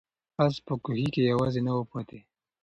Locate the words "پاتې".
1.91-2.19